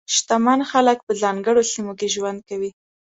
شتمن 0.15 0.59
خلک 0.71 0.97
په 1.07 1.11
ځانګړو 1.21 1.61
سیمو 1.71 1.93
کې 1.99 2.07
ژوند 2.15 2.39
کوي. 2.49 2.71